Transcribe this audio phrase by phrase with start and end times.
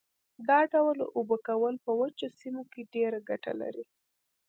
[0.49, 3.85] دا ډول اوبه کول په وچو سیمو کې ډېره ګټه لري.